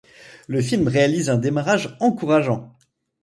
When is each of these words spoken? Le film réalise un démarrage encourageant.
Le 0.47 0.63
film 0.63 0.87
réalise 0.87 1.29
un 1.29 1.37
démarrage 1.37 1.95
encourageant. 1.99 2.75